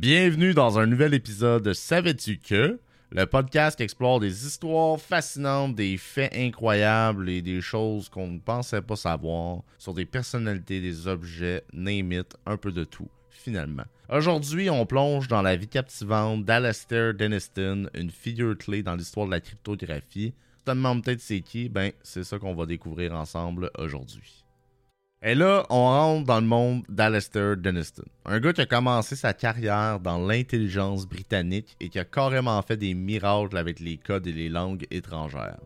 [0.00, 2.80] Bienvenue dans un nouvel épisode de Savais-tu que?
[3.10, 8.38] Le podcast qui explore des histoires fascinantes, des faits incroyables et des choses qu'on ne
[8.38, 13.84] pensait pas savoir sur des personnalités, des objets, name it, un peu de tout, finalement.
[14.08, 19.32] Aujourd'hui, on plonge dans la vie captivante d'Alastair Deniston, une figure clé dans l'histoire de
[19.32, 20.32] la cryptographie.
[20.32, 21.68] Tu te demandes peut-être c'est qui?
[21.68, 24.46] Ben, c'est ça qu'on va découvrir ensemble aujourd'hui.
[25.22, 28.04] Et là, on rentre dans le monde d'Alastair Deniston.
[28.24, 32.78] Un gars qui a commencé sa carrière dans l'intelligence britannique et qui a carrément fait
[32.78, 35.60] des miracles avec les codes et les langues étrangères.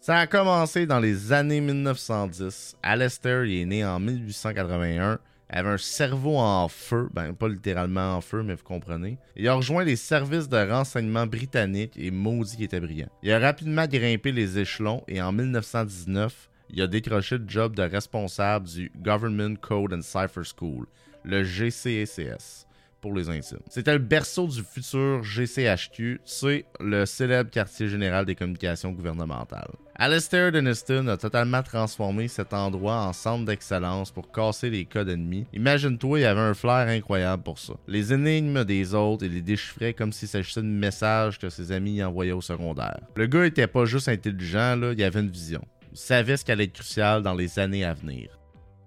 [0.00, 2.78] Ça a commencé dans les années 1910.
[2.82, 5.20] Alastair est né en 1881.
[5.50, 9.18] avait un cerveau en feu, ben pas littéralement en feu, mais vous comprenez.
[9.36, 13.08] Il a rejoint les services de renseignement britanniques et maudit était brillant.
[13.22, 17.82] Il a rapidement grimpé les échelons et en 1919, il a décroché le job de
[17.82, 20.86] responsable du Government Code and Cipher School,
[21.24, 22.66] le GCACS
[23.00, 23.60] pour les intimes.
[23.68, 29.70] C'était le berceau du futur GCHQ, c'est le célèbre quartier général des communications gouvernementales.
[29.94, 35.46] Alastair Deniston a totalement transformé cet endroit en centre d'excellence pour casser les codes ennemis.
[35.54, 37.74] Imagine-toi, il avait un flair incroyable pour ça.
[37.86, 42.02] Les énigmes des autres, il les déchiffrait comme s'il s'agissait de messages que ses amis
[42.02, 43.00] envoyaient au secondaire.
[43.14, 45.62] Le gars était pas juste intelligent, il avait une vision
[45.96, 48.38] savait ce qui allait être dans les années à venir.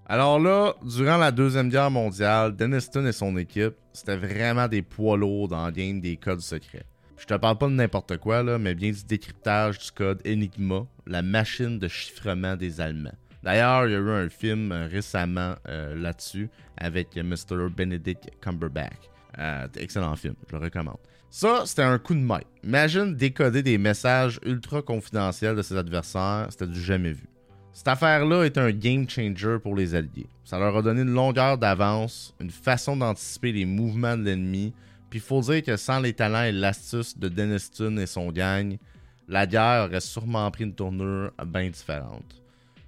[0.05, 5.17] Alors là, durant la Deuxième Guerre mondiale, Deniston et son équipe, c'était vraiment des poids
[5.17, 6.85] lourds dans le game des codes secrets.
[7.17, 10.87] Je te parle pas de n'importe quoi, là, mais bien du décryptage du code Enigma,
[11.05, 13.17] la machine de chiffrement des Allemands.
[13.43, 17.69] D'ailleurs, il y a eu un film récemment euh, là-dessus avec Mr.
[17.69, 19.09] Benedict Cumberbatch.
[19.37, 20.97] Euh, excellent film, je le recommande.
[21.29, 22.41] Ça, c'était un coup de main.
[22.63, 27.27] Imagine décoder des messages ultra confidentiels de ses adversaires, c'était du jamais vu.
[27.71, 30.27] Cette affaire-là est un game changer pour les Alliés.
[30.43, 34.73] Ça leur a donné une longueur d'avance, une façon d'anticiper les mouvements de l'ennemi,
[35.09, 38.77] puis il faut dire que sans les talents et l'astuce de Deniston et son gang,
[39.27, 42.41] la guerre aurait sûrement pris une tournure bien différente.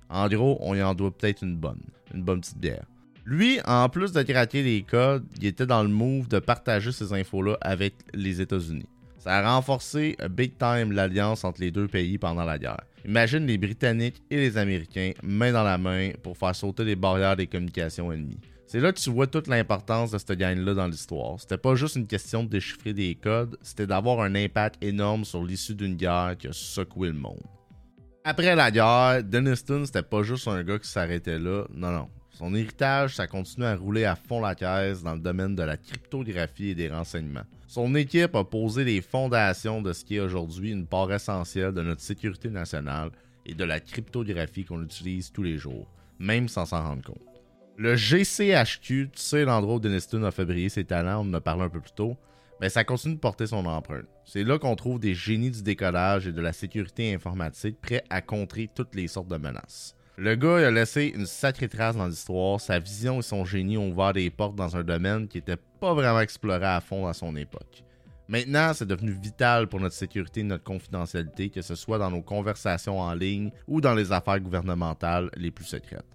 [0.09, 1.81] En gros, on y en doit peut-être une bonne,
[2.13, 2.85] une bonne petite bière.
[3.31, 7.13] Lui, en plus de craquer les codes, il était dans le move de partager ces
[7.13, 8.89] infos-là avec les États-Unis.
[9.19, 12.81] Ça a renforcé big time l'alliance entre les deux pays pendant la guerre.
[13.05, 17.37] Imagine les Britanniques et les Américains main dans la main pour faire sauter les barrières
[17.37, 18.41] des communications ennemies.
[18.67, 21.39] C'est là que tu vois toute l'importance de cette gang-là dans l'histoire.
[21.39, 25.41] C'était pas juste une question de déchiffrer des codes, c'était d'avoir un impact énorme sur
[25.41, 27.39] l'issue d'une guerre qui a secoué le monde.
[28.25, 31.63] Après la guerre, Deniston, c'était pas juste un gars qui s'arrêtait là.
[31.73, 32.09] Non, non.
[32.31, 35.77] Son héritage, ça continue à rouler à fond la caisse dans le domaine de la
[35.77, 37.43] cryptographie et des renseignements.
[37.67, 41.81] Son équipe a posé les fondations de ce qui est aujourd'hui une part essentielle de
[41.81, 43.11] notre sécurité nationale
[43.45, 45.87] et de la cryptographie qu'on utilise tous les jours,
[46.19, 47.21] même sans s'en rendre compte.
[47.77, 51.63] Le GCHQ, tu sais l'endroit où Deniston a fabriqué ses talents, on en a parlé
[51.63, 52.17] un peu plus tôt,
[52.59, 54.05] mais ça continue de porter son empreinte.
[54.23, 58.21] C'est là qu'on trouve des génies du décodage et de la sécurité informatique prêts à
[58.21, 59.95] contrer toutes les sortes de menaces.
[60.17, 62.59] Le gars a laissé une sacrée trace dans l'histoire.
[62.59, 65.93] Sa vision et son génie ont ouvert des portes dans un domaine qui n'était pas
[65.93, 67.83] vraiment exploré à fond à son époque.
[68.27, 72.21] Maintenant, c'est devenu vital pour notre sécurité et notre confidentialité, que ce soit dans nos
[72.21, 76.05] conversations en ligne ou dans les affaires gouvernementales les plus secrètes.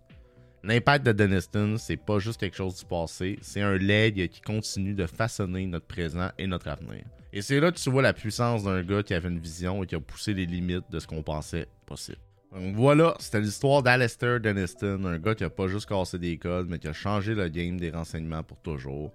[0.63, 4.95] L'impact de Deniston, c'est pas juste quelque chose du passé, c'est un leg qui continue
[4.95, 7.05] de façonner notre présent et notre avenir.
[7.33, 9.87] Et c'est là que tu vois la puissance d'un gars qui avait une vision et
[9.87, 12.19] qui a poussé les limites de ce qu'on pensait possible.
[12.57, 16.69] Donc voilà, c'était l'histoire d'Alastair Deniston, un gars qui a pas juste cassé des codes,
[16.71, 19.13] mais qui a changé le game des renseignements pour toujours.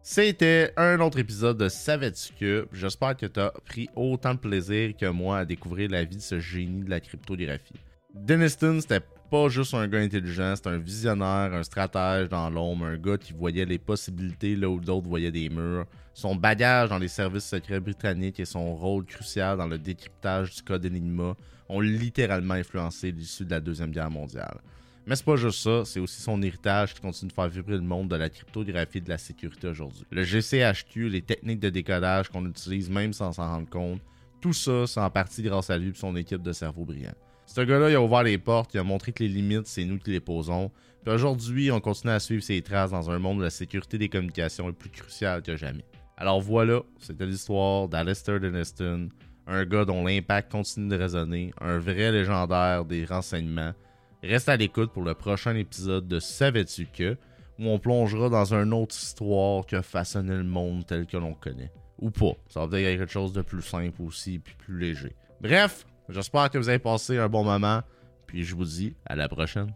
[0.00, 5.06] C'était un autre épisode de Savais-tu J'espère que tu as pris autant de plaisir que
[5.06, 7.74] moi à découvrir la vie de ce génie de la cryptographie.
[8.14, 12.96] Deniston, c'était pas juste un gars intelligent, c'était un visionnaire, un stratège dans l'ombre, un
[12.96, 15.84] gars qui voyait les possibilités là où d'autres voyaient des murs.
[16.14, 20.62] Son bagage dans les services secrets britanniques et son rôle crucial dans le décryptage du
[20.62, 21.34] code Enigma
[21.68, 24.60] ont littéralement influencé l'issue de la Deuxième Guerre mondiale.
[25.06, 27.80] Mais c'est pas juste ça, c'est aussi son héritage qui continue de faire vibrer le
[27.80, 30.04] monde de la cryptographie et de la sécurité aujourd'hui.
[30.12, 34.00] Le GCHQ, les techniques de décodage qu'on utilise même sans s'en rendre compte,
[34.40, 37.10] tout ça, c'est en partie grâce à lui et son équipe de cerveaux brillants.
[37.46, 39.98] Ce gars-là, il a ouvert les portes, il a montré que les limites, c'est nous
[39.98, 40.70] qui les posons.
[41.04, 44.08] Puis aujourd'hui, on continue à suivre ses traces dans un monde où la sécurité des
[44.08, 45.84] communications est plus cruciale que jamais.
[46.16, 49.10] Alors voilà, c'était l'histoire d'Alistair Deniston,
[49.46, 53.72] un gars dont l'impact continue de résonner, un vrai légendaire des renseignements.
[54.22, 57.16] Reste à l'écoute pour le prochain épisode de Savais-tu que,
[57.58, 61.34] où on plongera dans une autre histoire qui a façonné le monde tel que l'on
[61.34, 61.70] connaît.
[61.98, 65.14] Ou pas, ça va peut-être être quelque chose de plus simple aussi, puis plus léger.
[65.40, 67.82] Bref, j'espère que vous avez passé un bon moment,
[68.26, 69.72] puis je vous dis à la prochaine.